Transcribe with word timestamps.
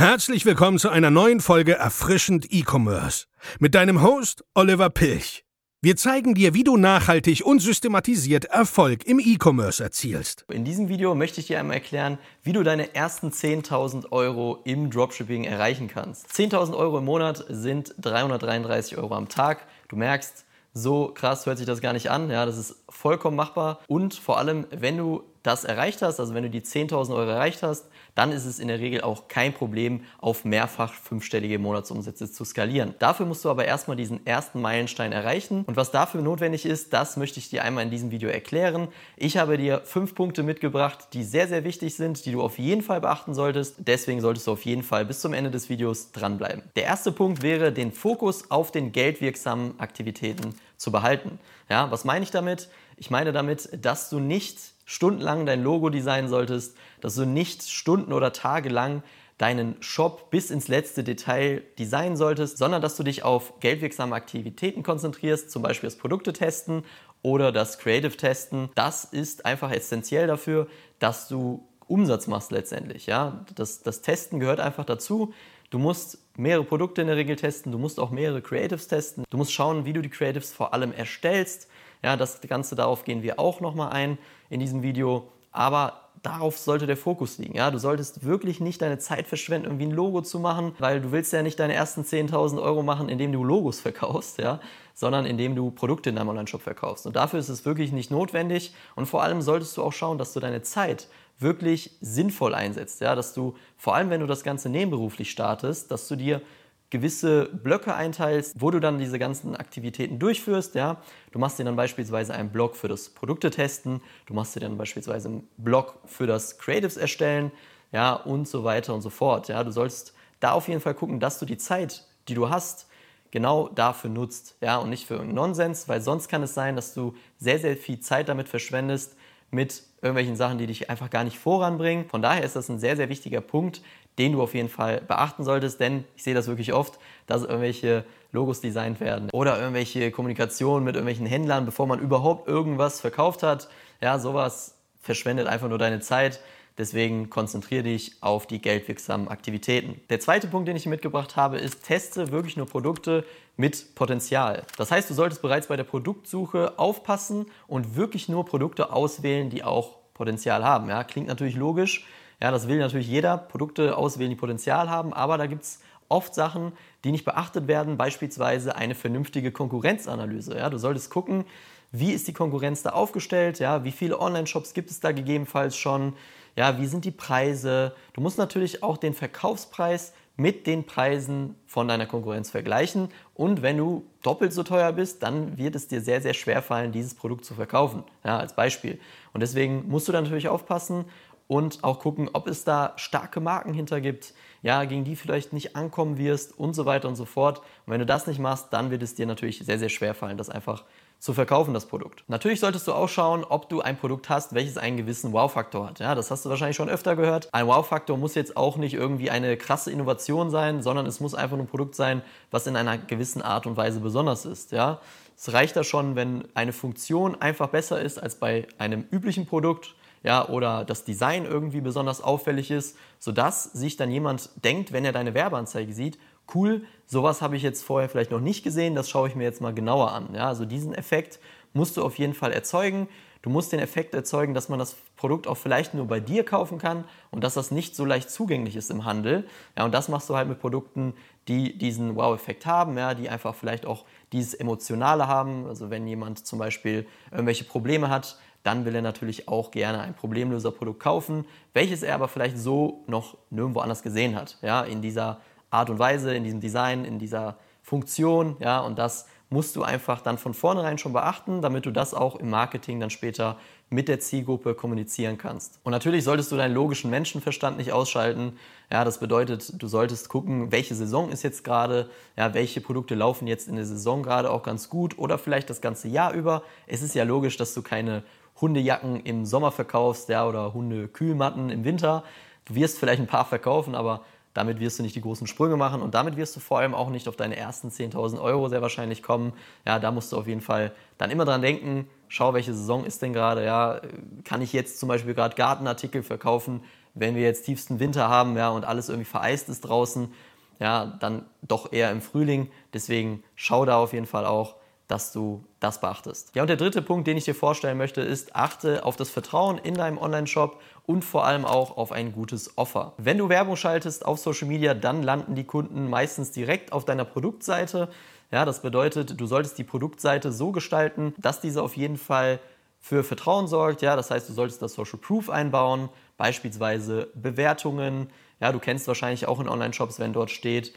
Herzlich 0.00 0.46
willkommen 0.46 0.78
zu 0.78 0.88
einer 0.88 1.10
neuen 1.10 1.40
Folge 1.40 1.74
Erfrischend 1.74 2.46
E-Commerce 2.50 3.26
mit 3.58 3.74
deinem 3.74 4.00
Host 4.00 4.42
Oliver 4.54 4.88
Pilch. 4.88 5.44
Wir 5.82 5.94
zeigen 5.94 6.34
dir, 6.34 6.54
wie 6.54 6.64
du 6.64 6.78
nachhaltig 6.78 7.44
und 7.44 7.60
systematisiert 7.60 8.46
Erfolg 8.46 9.06
im 9.06 9.20
E-Commerce 9.20 9.82
erzielst. 9.82 10.46
In 10.50 10.64
diesem 10.64 10.88
Video 10.88 11.14
möchte 11.14 11.40
ich 11.40 11.48
dir 11.48 11.60
einmal 11.60 11.76
erklären, 11.76 12.16
wie 12.42 12.54
du 12.54 12.62
deine 12.62 12.94
ersten 12.94 13.28
10.000 13.28 14.10
Euro 14.10 14.60
im 14.64 14.88
Dropshipping 14.88 15.44
erreichen 15.44 15.88
kannst. 15.88 16.28
10.000 16.28 16.74
Euro 16.78 16.96
im 16.96 17.04
Monat 17.04 17.44
sind 17.50 17.94
333 17.98 18.96
Euro 18.96 19.14
am 19.14 19.28
Tag. 19.28 19.66
Du 19.88 19.96
merkst, 19.96 20.46
so 20.72 21.08
krass 21.08 21.44
hört 21.44 21.58
sich 21.58 21.66
das 21.66 21.82
gar 21.82 21.92
nicht 21.92 22.10
an. 22.10 22.30
Ja, 22.30 22.46
das 22.46 22.56
ist 22.56 22.76
vollkommen 22.88 23.36
machbar. 23.36 23.80
Und 23.86 24.14
vor 24.14 24.38
allem, 24.38 24.66
wenn 24.70 24.96
du 24.96 25.24
das 25.42 25.64
erreicht 25.64 26.02
hast, 26.02 26.20
also 26.20 26.34
wenn 26.34 26.42
du 26.42 26.50
die 26.50 26.60
10.000 26.60 27.14
Euro 27.14 27.30
erreicht 27.30 27.62
hast, 27.62 27.86
dann 28.14 28.32
ist 28.32 28.44
es 28.44 28.58
in 28.58 28.68
der 28.68 28.78
Regel 28.78 29.00
auch 29.00 29.28
kein 29.28 29.54
Problem, 29.54 30.04
auf 30.18 30.44
mehrfach 30.44 30.92
fünfstellige 30.92 31.58
Monatsumsätze 31.58 32.30
zu 32.30 32.44
skalieren. 32.44 32.94
Dafür 32.98 33.24
musst 33.24 33.44
du 33.44 33.50
aber 33.50 33.64
erstmal 33.64 33.96
diesen 33.96 34.26
ersten 34.26 34.60
Meilenstein 34.60 35.12
erreichen. 35.12 35.64
Und 35.66 35.76
was 35.76 35.90
dafür 35.90 36.20
notwendig 36.20 36.66
ist, 36.66 36.92
das 36.92 37.16
möchte 37.16 37.38
ich 37.38 37.48
dir 37.48 37.64
einmal 37.64 37.84
in 37.84 37.90
diesem 37.90 38.10
Video 38.10 38.28
erklären. 38.28 38.88
Ich 39.16 39.36
habe 39.38 39.56
dir 39.56 39.80
fünf 39.84 40.14
Punkte 40.14 40.42
mitgebracht, 40.42 41.08
die 41.14 41.24
sehr, 41.24 41.48
sehr 41.48 41.64
wichtig 41.64 41.94
sind, 41.94 42.26
die 42.26 42.32
du 42.32 42.42
auf 42.42 42.58
jeden 42.58 42.82
Fall 42.82 43.00
beachten 43.00 43.34
solltest. 43.34 43.76
Deswegen 43.78 44.20
solltest 44.20 44.46
du 44.46 44.52
auf 44.52 44.64
jeden 44.64 44.82
Fall 44.82 45.04
bis 45.06 45.20
zum 45.20 45.32
Ende 45.32 45.50
des 45.50 45.68
Videos 45.68 46.12
dranbleiben. 46.12 46.62
Der 46.76 46.84
erste 46.84 47.12
Punkt 47.12 47.42
wäre, 47.42 47.72
den 47.72 47.92
Fokus 47.92 48.50
auf 48.50 48.70
den 48.70 48.92
geldwirksamen 48.92 49.78
Aktivitäten 49.80 50.54
zu 50.76 50.92
behalten. 50.92 51.38
Ja, 51.68 51.90
was 51.90 52.04
meine 52.04 52.24
ich 52.24 52.30
damit? 52.30 52.68
Ich 52.96 53.10
meine 53.10 53.32
damit, 53.32 53.70
dass 53.82 54.10
du 54.10 54.18
nicht 54.18 54.58
stundenlang 54.90 55.46
dein 55.46 55.62
Logo 55.62 55.88
designen 55.88 56.28
solltest, 56.28 56.76
dass 57.00 57.14
du 57.14 57.24
nicht 57.24 57.62
Stunden 57.62 58.12
oder 58.12 58.32
Tage 58.32 58.68
lang 58.68 59.04
deinen 59.38 59.80
Shop 59.80 60.30
bis 60.30 60.50
ins 60.50 60.66
letzte 60.66 61.04
Detail 61.04 61.62
designen 61.78 62.16
solltest, 62.16 62.58
sondern 62.58 62.82
dass 62.82 62.96
du 62.96 63.04
dich 63.04 63.22
auf 63.22 63.60
geldwirksame 63.60 64.16
Aktivitäten 64.16 64.82
konzentrierst, 64.82 65.48
zum 65.48 65.62
Beispiel 65.62 65.86
das 65.86 65.96
Produkte 65.96 66.32
testen 66.32 66.82
oder 67.22 67.52
das 67.52 67.78
Creative 67.78 68.16
testen. 68.16 68.68
Das 68.74 69.04
ist 69.04 69.46
einfach 69.46 69.70
essentiell 69.70 70.26
dafür, 70.26 70.66
dass 70.98 71.28
du 71.28 71.64
Umsatz 71.86 72.26
machst 72.26 72.50
letztendlich. 72.50 73.06
Ja? 73.06 73.46
Das, 73.54 73.82
das 73.82 74.02
Testen 74.02 74.40
gehört 74.40 74.58
einfach 74.58 74.84
dazu. 74.84 75.32
Du 75.70 75.78
musst 75.78 76.18
mehrere 76.36 76.64
Produkte 76.64 77.00
in 77.00 77.06
der 77.06 77.16
Regel 77.16 77.36
testen, 77.36 77.70
du 77.70 77.78
musst 77.78 78.00
auch 78.00 78.10
mehrere 78.10 78.42
Creatives 78.42 78.88
testen. 78.88 79.22
Du 79.30 79.36
musst 79.36 79.52
schauen, 79.52 79.84
wie 79.84 79.92
du 79.92 80.02
die 80.02 80.10
Creatives 80.10 80.52
vor 80.52 80.74
allem 80.74 80.92
erstellst. 80.92 81.68
Ja, 82.02 82.16
das 82.16 82.40
Ganze, 82.40 82.74
darauf 82.74 83.04
gehen 83.04 83.22
wir 83.22 83.38
auch 83.38 83.60
nochmal 83.60 83.92
ein 83.92 84.18
in 84.50 84.60
diesem 84.60 84.82
Video. 84.82 85.28
Aber 85.52 86.10
darauf 86.22 86.58
sollte 86.58 86.86
der 86.86 86.96
Fokus 86.96 87.38
liegen. 87.38 87.56
Ja, 87.56 87.70
du 87.70 87.78
solltest 87.78 88.24
wirklich 88.24 88.60
nicht 88.60 88.82
deine 88.82 88.98
Zeit 88.98 89.26
verschwenden, 89.26 89.66
irgendwie 89.66 89.86
ein 89.86 89.90
Logo 89.90 90.20
zu 90.20 90.38
machen, 90.38 90.74
weil 90.78 91.00
du 91.00 91.12
willst 91.12 91.32
ja 91.32 91.42
nicht 91.42 91.58
deine 91.58 91.74
ersten 91.74 92.02
10.000 92.02 92.60
Euro 92.60 92.82
machen, 92.82 93.08
indem 93.08 93.32
du 93.32 93.42
Logos 93.42 93.80
verkaufst, 93.80 94.38
ja, 94.38 94.60
sondern 94.92 95.24
indem 95.24 95.56
du 95.56 95.70
Produkte 95.70 96.10
in 96.10 96.16
deinem 96.16 96.28
Online-Shop 96.28 96.60
verkaufst. 96.60 97.06
Und 97.06 97.16
dafür 97.16 97.38
ist 97.38 97.48
es 97.48 97.64
wirklich 97.64 97.92
nicht 97.92 98.10
notwendig. 98.10 98.74
Und 98.96 99.06
vor 99.06 99.22
allem 99.22 99.40
solltest 99.40 99.76
du 99.76 99.82
auch 99.82 99.92
schauen, 99.92 100.18
dass 100.18 100.34
du 100.34 100.40
deine 100.40 100.62
Zeit 100.62 101.08
wirklich 101.38 101.96
sinnvoll 102.02 102.54
einsetzt. 102.54 103.00
Ja, 103.00 103.14
dass 103.14 103.32
du 103.32 103.54
vor 103.78 103.94
allem, 103.94 104.10
wenn 104.10 104.20
du 104.20 104.26
das 104.26 104.42
Ganze 104.42 104.68
nebenberuflich 104.68 105.30
startest, 105.30 105.90
dass 105.90 106.06
du 106.06 106.16
dir 106.16 106.42
gewisse 106.90 107.46
Blöcke 107.46 107.94
einteilst, 107.94 108.60
wo 108.60 108.70
du 108.70 108.80
dann 108.80 108.98
diese 108.98 109.18
ganzen 109.18 109.56
Aktivitäten 109.56 110.18
durchführst. 110.18 110.74
Ja? 110.74 111.00
Du 111.30 111.38
machst 111.38 111.58
dir 111.58 111.64
dann 111.64 111.76
beispielsweise 111.76 112.34
einen 112.34 112.50
Blog 112.50 112.76
für 112.76 112.88
das 112.88 113.10
Produkte 113.10 113.50
testen, 113.50 114.02
du 114.26 114.34
machst 114.34 114.56
dir 114.56 114.60
dann 114.60 114.76
beispielsweise 114.76 115.28
einen 115.28 115.48
Blog 115.56 115.98
für 116.06 116.26
das 116.26 116.58
Creatives 116.58 116.96
erstellen, 116.96 117.52
ja, 117.92 118.12
und 118.14 118.46
so 118.46 118.62
weiter 118.64 118.94
und 118.94 119.02
so 119.02 119.10
fort. 119.10 119.48
Ja? 119.48 119.64
Du 119.64 119.72
sollst 119.72 120.14
da 120.40 120.52
auf 120.52 120.68
jeden 120.68 120.80
Fall 120.80 120.94
gucken, 120.94 121.20
dass 121.20 121.38
du 121.38 121.46
die 121.46 121.58
Zeit, 121.58 122.04
die 122.28 122.34
du 122.34 122.50
hast, 122.50 122.88
genau 123.30 123.68
dafür 123.68 124.10
nutzt, 124.10 124.56
ja, 124.60 124.78
und 124.78 124.90
nicht 124.90 125.06
für 125.06 125.14
irgendeinen 125.14 125.36
Nonsens, 125.36 125.88
weil 125.88 126.00
sonst 126.00 126.28
kann 126.28 126.42
es 126.42 126.54
sein, 126.54 126.74
dass 126.74 126.94
du 126.94 127.14
sehr, 127.38 127.60
sehr 127.60 127.76
viel 127.76 128.00
Zeit 128.00 128.28
damit 128.28 128.48
verschwendest, 128.48 129.16
mit 129.50 129.82
irgendwelchen 130.00 130.36
Sachen, 130.36 130.58
die 130.58 130.66
dich 130.66 130.90
einfach 130.90 131.10
gar 131.10 131.24
nicht 131.24 131.38
voranbringen. 131.38 132.08
Von 132.08 132.22
daher 132.22 132.44
ist 132.44 132.56
das 132.56 132.68
ein 132.68 132.78
sehr, 132.78 132.96
sehr 132.96 133.08
wichtiger 133.08 133.40
Punkt, 133.40 133.82
den 134.20 134.32
du 134.32 134.42
auf 134.42 134.54
jeden 134.54 134.68
Fall 134.68 135.00
beachten 135.00 135.44
solltest, 135.44 135.80
denn 135.80 136.04
ich 136.14 136.22
sehe 136.22 136.34
das 136.34 136.46
wirklich 136.46 136.74
oft, 136.74 136.98
dass 137.26 137.42
irgendwelche 137.42 138.04
Logos 138.32 138.60
designt 138.60 139.00
werden 139.00 139.30
oder 139.32 139.58
irgendwelche 139.58 140.10
Kommunikation 140.10 140.84
mit 140.84 140.94
irgendwelchen 140.94 141.24
Händlern, 141.24 141.64
bevor 141.64 141.86
man 141.86 142.00
überhaupt 142.00 142.46
irgendwas 142.46 143.00
verkauft 143.00 143.42
hat. 143.42 143.68
Ja, 144.02 144.18
sowas 144.18 144.76
verschwendet 145.00 145.46
einfach 145.46 145.70
nur 145.70 145.78
deine 145.78 146.00
Zeit. 146.00 146.40
Deswegen 146.76 147.30
konzentriere 147.30 147.82
dich 147.82 148.12
auf 148.20 148.46
die 148.46 148.60
geldwirksamen 148.60 149.28
Aktivitäten. 149.28 150.00
Der 150.10 150.20
zweite 150.20 150.48
Punkt, 150.48 150.68
den 150.68 150.76
ich 150.76 150.84
mitgebracht 150.84 151.36
habe, 151.36 151.56
ist, 151.56 151.84
teste 151.84 152.30
wirklich 152.30 152.58
nur 152.58 152.66
Produkte 152.66 153.24
mit 153.56 153.94
Potenzial. 153.94 154.64
Das 154.76 154.90
heißt, 154.90 155.08
du 155.08 155.14
solltest 155.14 155.40
bereits 155.40 155.66
bei 155.66 155.76
der 155.76 155.84
Produktsuche 155.84 156.78
aufpassen 156.78 157.46
und 157.66 157.96
wirklich 157.96 158.28
nur 158.28 158.44
Produkte 158.44 158.92
auswählen, 158.92 159.48
die 159.48 159.64
auch 159.64 159.96
Potenzial 160.12 160.62
haben. 160.62 160.90
Ja, 160.90 161.04
klingt 161.04 161.28
natürlich 161.28 161.56
logisch, 161.56 162.06
ja, 162.42 162.50
das 162.50 162.68
will 162.68 162.78
natürlich 162.78 163.08
jeder, 163.08 163.36
Produkte 163.36 163.96
auswählen, 163.96 164.30
die 164.30 164.36
Potenzial 164.36 164.88
haben, 164.88 165.12
aber 165.12 165.38
da 165.38 165.46
gibt 165.46 165.64
es 165.64 165.80
oft 166.08 166.34
Sachen, 166.34 166.72
die 167.04 167.12
nicht 167.12 167.24
beachtet 167.24 167.68
werden, 167.68 167.96
beispielsweise 167.96 168.74
eine 168.74 168.94
vernünftige 168.94 169.52
Konkurrenzanalyse. 169.52 170.56
Ja, 170.56 170.68
du 170.68 170.78
solltest 170.78 171.10
gucken, 171.10 171.44
wie 171.92 172.12
ist 172.12 172.28
die 172.28 172.32
Konkurrenz 172.32 172.82
da 172.82 172.90
aufgestellt, 172.90 173.58
ja, 173.58 173.84
wie 173.84 173.92
viele 173.92 174.20
Online-Shops 174.20 174.74
gibt 174.74 174.90
es 174.90 175.00
da 175.00 175.12
gegebenenfalls 175.12 175.76
schon, 175.76 176.14
ja, 176.56 176.78
wie 176.78 176.86
sind 176.86 177.04
die 177.04 177.10
Preise. 177.10 177.94
Du 178.12 178.20
musst 178.20 178.38
natürlich 178.38 178.82
auch 178.82 178.96
den 178.96 179.14
Verkaufspreis 179.14 180.12
mit 180.36 180.66
den 180.66 180.84
Preisen 180.84 181.54
von 181.66 181.86
deiner 181.86 182.06
Konkurrenz 182.06 182.50
vergleichen. 182.50 183.10
Und 183.34 183.60
wenn 183.62 183.76
du 183.76 184.06
doppelt 184.22 184.52
so 184.52 184.62
teuer 184.62 184.92
bist, 184.92 185.22
dann 185.22 185.58
wird 185.58 185.74
es 185.76 185.86
dir 185.86 186.00
sehr, 186.00 186.22
sehr 186.22 186.32
schwer 186.32 186.62
fallen, 186.62 186.92
dieses 186.92 187.14
Produkt 187.14 187.44
zu 187.44 187.54
verkaufen. 187.54 188.04
Ja, 188.24 188.38
als 188.38 188.54
Beispiel. 188.54 188.98
Und 189.32 189.40
deswegen 189.40 189.86
musst 189.88 190.08
du 190.08 190.12
da 190.12 190.20
natürlich 190.20 190.48
aufpassen 190.48 191.04
und 191.50 191.82
auch 191.82 191.98
gucken, 191.98 192.30
ob 192.32 192.46
es 192.46 192.62
da 192.62 192.92
starke 192.94 193.40
Marken 193.40 193.74
hinter 193.74 194.00
gibt, 194.00 194.34
ja, 194.62 194.84
gegen 194.84 195.02
die 195.02 195.16
vielleicht 195.16 195.52
nicht 195.52 195.74
ankommen 195.74 196.16
wirst 196.16 196.56
und 196.56 196.74
so 196.74 196.86
weiter 196.86 197.08
und 197.08 197.16
so 197.16 197.24
fort. 197.24 197.58
Und 197.58 197.92
wenn 197.92 197.98
du 197.98 198.06
das 198.06 198.28
nicht 198.28 198.38
machst, 198.38 198.68
dann 198.70 198.92
wird 198.92 199.02
es 199.02 199.16
dir 199.16 199.26
natürlich 199.26 199.58
sehr, 199.58 199.76
sehr 199.76 199.88
schwer 199.88 200.14
fallen, 200.14 200.38
das 200.38 200.48
einfach 200.48 200.84
zu 201.18 201.34
verkaufen, 201.34 201.74
das 201.74 201.86
Produkt. 201.86 202.22
Natürlich 202.28 202.60
solltest 202.60 202.86
du 202.86 202.92
auch 202.92 203.08
schauen, 203.08 203.42
ob 203.42 203.68
du 203.68 203.80
ein 203.80 203.98
Produkt 203.98 204.28
hast, 204.28 204.54
welches 204.54 204.78
einen 204.78 204.96
gewissen 204.96 205.32
Wow-Faktor 205.32 205.88
hat. 205.88 205.98
Ja, 205.98 206.14
das 206.14 206.30
hast 206.30 206.44
du 206.44 206.50
wahrscheinlich 206.50 206.76
schon 206.76 206.88
öfter 206.88 207.16
gehört. 207.16 207.52
Ein 207.52 207.66
Wow-Faktor 207.66 208.16
muss 208.16 208.36
jetzt 208.36 208.56
auch 208.56 208.76
nicht 208.76 208.94
irgendwie 208.94 209.32
eine 209.32 209.56
krasse 209.56 209.90
Innovation 209.90 210.50
sein, 210.50 210.82
sondern 210.82 211.04
es 211.06 211.18
muss 211.18 211.34
einfach 211.34 211.58
ein 211.58 211.66
Produkt 211.66 211.96
sein, 211.96 212.22
was 212.52 212.68
in 212.68 212.76
einer 212.76 212.96
gewissen 212.96 213.42
Art 213.42 213.66
und 213.66 213.76
Weise 213.76 213.98
besonders 213.98 214.44
ist. 214.44 214.70
Ja, 214.70 215.00
es 215.36 215.52
reicht 215.52 215.74
da 215.74 215.82
schon, 215.82 216.14
wenn 216.14 216.44
eine 216.54 216.72
Funktion 216.72 217.42
einfach 217.42 217.70
besser 217.70 218.00
ist 218.00 218.22
als 218.22 218.36
bei 218.36 218.68
einem 218.78 219.04
üblichen 219.10 219.46
Produkt 219.46 219.96
ja, 220.22 220.48
oder 220.48 220.84
das 220.84 221.04
Design 221.04 221.44
irgendwie 221.44 221.80
besonders 221.80 222.20
auffällig 222.22 222.70
ist, 222.70 222.96
sodass 223.18 223.64
sich 223.64 223.96
dann 223.96 224.10
jemand 224.10 224.50
denkt, 224.64 224.92
wenn 224.92 225.04
er 225.04 225.12
deine 225.12 225.34
Werbeanzeige 225.34 225.92
sieht, 225.92 226.18
cool, 226.54 226.82
sowas 227.06 227.42
habe 227.42 227.56
ich 227.56 227.62
jetzt 227.62 227.82
vorher 227.82 228.08
vielleicht 228.08 228.30
noch 228.30 228.40
nicht 228.40 228.62
gesehen, 228.62 228.94
das 228.94 229.08
schaue 229.08 229.28
ich 229.28 229.34
mir 229.34 229.44
jetzt 229.44 229.60
mal 229.60 229.74
genauer 229.74 230.12
an. 230.12 230.34
Ja, 230.34 230.48
also 230.48 230.64
diesen 230.64 230.94
Effekt 230.94 231.38
musst 231.72 231.96
du 231.96 232.04
auf 232.04 232.18
jeden 232.18 232.34
Fall 232.34 232.52
erzeugen. 232.52 233.08
Du 233.42 233.48
musst 233.48 233.72
den 233.72 233.80
Effekt 233.80 234.12
erzeugen, 234.12 234.52
dass 234.52 234.68
man 234.68 234.78
das 234.78 234.96
Produkt 235.16 235.46
auch 235.46 235.56
vielleicht 235.56 235.94
nur 235.94 236.06
bei 236.06 236.20
dir 236.20 236.44
kaufen 236.44 236.76
kann 236.76 237.04
und 237.30 237.42
dass 237.42 237.54
das 237.54 237.70
nicht 237.70 237.96
so 237.96 238.04
leicht 238.04 238.30
zugänglich 238.30 238.76
ist 238.76 238.90
im 238.90 239.06
Handel. 239.06 239.46
Ja, 239.78 239.86
und 239.86 239.94
das 239.94 240.10
machst 240.10 240.28
du 240.28 240.36
halt 240.36 240.46
mit 240.46 240.60
Produkten, 240.60 241.14
die 241.48 241.78
diesen 241.78 242.16
Wow-Effekt 242.16 242.66
haben, 242.66 242.98
ja, 242.98 243.14
die 243.14 243.30
einfach 243.30 243.54
vielleicht 243.54 243.86
auch 243.86 244.04
dieses 244.32 244.52
Emotionale 244.52 245.26
haben. 245.26 245.66
Also 245.66 245.88
wenn 245.88 246.06
jemand 246.06 246.46
zum 246.46 246.58
Beispiel 246.58 247.06
irgendwelche 247.30 247.64
Probleme 247.64 248.10
hat, 248.10 248.36
dann 248.62 248.84
will 248.84 248.94
er 248.94 249.02
natürlich 249.02 249.48
auch 249.48 249.70
gerne 249.70 250.00
ein 250.00 250.14
Problemlöserprodukt 250.14 251.00
kaufen, 251.00 251.44
welches 251.72 252.02
er 252.02 252.14
aber 252.14 252.28
vielleicht 252.28 252.58
so 252.58 253.04
noch 253.06 253.36
nirgendwo 253.50 253.80
anders 253.80 254.02
gesehen 254.02 254.36
hat. 254.36 254.58
Ja, 254.62 254.82
in 254.82 255.02
dieser 255.02 255.40
Art 255.70 255.90
und 255.90 255.98
Weise, 255.98 256.34
in 256.34 256.44
diesem 256.44 256.60
Design, 256.60 257.04
in 257.04 257.18
dieser 257.18 257.56
Funktion. 257.82 258.56
Ja, 258.60 258.80
und 258.80 258.98
das 258.98 259.26
musst 259.50 259.74
du 259.74 259.82
einfach 259.82 260.20
dann 260.20 260.38
von 260.38 260.54
vornherein 260.54 260.98
schon 260.98 261.12
beachten, 261.12 261.60
damit 261.60 261.84
du 261.84 261.90
das 261.90 262.14
auch 262.14 262.36
im 262.36 262.50
Marketing 262.50 263.00
dann 263.00 263.10
später 263.10 263.56
mit 263.88 264.06
der 264.06 264.20
Zielgruppe 264.20 264.74
kommunizieren 264.74 265.36
kannst. 265.36 265.80
Und 265.82 265.90
natürlich 265.90 266.22
solltest 266.22 266.52
du 266.52 266.56
deinen 266.56 266.74
logischen 266.74 267.10
Menschenverstand 267.10 267.76
nicht 267.76 267.92
ausschalten. 267.92 268.56
Ja, 268.92 269.04
das 269.04 269.18
bedeutet, 269.18 269.82
du 269.82 269.88
solltest 269.88 270.28
gucken, 270.28 270.70
welche 270.70 270.94
Saison 270.94 271.30
ist 271.30 271.42
jetzt 271.42 271.64
gerade, 271.64 272.08
ja, 272.36 272.54
welche 272.54 272.80
Produkte 272.80 273.16
laufen 273.16 273.48
jetzt 273.48 273.66
in 273.66 273.74
der 273.74 273.84
Saison 273.84 274.22
gerade 274.22 274.50
auch 274.50 274.62
ganz 274.62 274.88
gut 274.88 275.18
oder 275.18 275.38
vielleicht 275.38 275.68
das 275.68 275.80
ganze 275.80 276.06
Jahr 276.06 276.32
über. 276.32 276.62
Es 276.86 277.02
ist 277.02 277.16
ja 277.16 277.24
logisch, 277.24 277.56
dass 277.56 277.74
du 277.74 277.82
keine 277.82 278.22
Hundejacken 278.60 279.20
im 279.20 279.46
Sommer 279.46 279.70
verkaufst, 279.72 280.28
ja, 280.28 280.46
oder 280.46 280.74
Hundekühlmatten 280.74 281.70
im 281.70 281.84
Winter. 281.84 282.24
Du 282.66 282.74
wirst 282.74 282.98
vielleicht 282.98 283.20
ein 283.20 283.26
paar 283.26 283.44
verkaufen, 283.44 283.94
aber 283.94 284.22
damit 284.52 284.80
wirst 284.80 284.98
du 284.98 285.02
nicht 285.02 285.14
die 285.14 285.20
großen 285.20 285.46
Sprünge 285.46 285.76
machen 285.76 286.02
und 286.02 286.14
damit 286.14 286.36
wirst 286.36 286.56
du 286.56 286.60
vor 286.60 286.78
allem 286.78 286.94
auch 286.94 287.08
nicht 287.08 287.28
auf 287.28 287.36
deine 287.36 287.56
ersten 287.56 287.88
10.000 287.88 288.40
Euro 288.40 288.68
sehr 288.68 288.82
wahrscheinlich 288.82 289.22
kommen. 289.22 289.52
Ja, 289.86 289.98
da 289.98 290.10
musst 290.10 290.32
du 290.32 290.36
auf 290.36 290.46
jeden 290.46 290.60
Fall 290.60 290.92
dann 291.18 291.30
immer 291.30 291.44
dran 291.44 291.62
denken, 291.62 292.08
schau, 292.28 292.52
welche 292.52 292.74
Saison 292.74 293.04
ist 293.04 293.22
denn 293.22 293.32
gerade, 293.32 293.64
ja, 293.64 294.00
kann 294.44 294.60
ich 294.60 294.72
jetzt 294.72 294.98
zum 294.98 295.08
Beispiel 295.08 295.34
gerade 295.34 295.54
Gartenartikel 295.54 296.22
verkaufen, 296.22 296.82
wenn 297.14 297.36
wir 297.36 297.42
jetzt 297.42 297.64
tiefsten 297.64 298.00
Winter 298.00 298.28
haben 298.28 298.56
ja, 298.56 298.70
und 298.70 298.84
alles 298.84 299.08
irgendwie 299.08 299.28
vereist 299.28 299.68
ist 299.68 299.82
draußen, 299.82 300.32
ja, 300.80 301.06
dann 301.06 301.46
doch 301.62 301.92
eher 301.92 302.10
im 302.10 302.20
Frühling. 302.20 302.70
Deswegen 302.92 303.44
schau 303.54 303.84
da 303.84 303.98
auf 303.98 304.12
jeden 304.12 304.26
Fall 304.26 304.46
auch, 304.46 304.76
dass 305.10 305.32
du 305.32 305.64
das 305.80 306.00
beachtest. 306.00 306.54
Ja, 306.54 306.62
und 306.62 306.68
der 306.68 306.76
dritte 306.76 307.02
Punkt, 307.02 307.26
den 307.26 307.36
ich 307.36 307.44
dir 307.44 307.54
vorstellen 307.54 307.98
möchte, 307.98 308.20
ist, 308.20 308.54
achte 308.54 309.04
auf 309.04 309.16
das 309.16 309.30
Vertrauen 309.30 309.78
in 309.78 309.94
deinem 309.94 310.18
Online-Shop 310.18 310.80
und 311.06 311.24
vor 311.24 311.44
allem 311.44 311.64
auch 311.64 311.96
auf 311.96 312.12
ein 312.12 312.32
gutes 312.32 312.78
Offer. 312.78 313.14
Wenn 313.18 313.38
du 313.38 313.48
Werbung 313.48 313.76
schaltest 313.76 314.24
auf 314.24 314.38
Social 314.38 314.68
Media, 314.68 314.94
dann 314.94 315.22
landen 315.22 315.54
die 315.54 315.64
Kunden 315.64 316.08
meistens 316.08 316.52
direkt 316.52 316.92
auf 316.92 317.04
deiner 317.04 317.24
Produktseite. 317.24 318.08
Ja, 318.52 318.64
das 318.64 318.82
bedeutet, 318.82 319.40
du 319.40 319.46
solltest 319.46 319.78
die 319.78 319.84
Produktseite 319.84 320.52
so 320.52 320.70
gestalten, 320.70 321.34
dass 321.38 321.60
diese 321.60 321.82
auf 321.82 321.96
jeden 321.96 322.16
Fall 322.16 322.60
für 323.00 323.24
Vertrauen 323.24 323.66
sorgt. 323.66 324.02
Ja, 324.02 324.14
das 324.14 324.30
heißt, 324.30 324.48
du 324.48 324.52
solltest 324.52 324.82
das 324.82 324.94
Social 324.94 325.18
Proof 325.18 325.50
einbauen, 325.50 326.08
beispielsweise 326.36 327.28
Bewertungen. 327.34 328.30
Ja, 328.60 328.72
du 328.72 328.78
kennst 328.78 329.08
wahrscheinlich 329.08 329.48
auch 329.48 329.58
in 329.58 329.68
Online-Shops, 329.68 330.20
wenn 330.20 330.32
dort 330.32 330.50
steht, 330.50 330.92